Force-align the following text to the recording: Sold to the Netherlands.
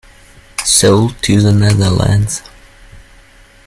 Sold 0.65 1.21
to 1.21 1.41
the 1.41 1.51
Netherlands. 1.53 2.41